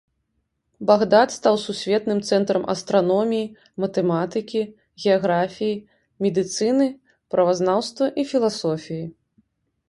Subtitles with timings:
[0.91, 3.49] Багдад стаў сусветным цэнтрам астраноміі,
[3.83, 4.61] матэматыкі,
[5.05, 5.77] геаграфіі,
[6.27, 6.87] медыцыны,
[7.37, 9.01] правазнаўства і філасофіі.